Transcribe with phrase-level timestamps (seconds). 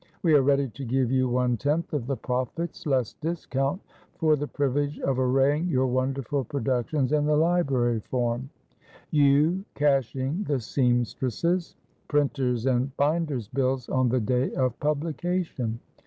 [0.23, 3.79] We are ready to give you one tenth of the profits (less discount)
[4.17, 8.49] for the privilege of arraying your wonderful productions in the library form:
[9.11, 11.75] you cashing the seamstresses'
[12.07, 15.79] printer's and binder's bills on the day of publication.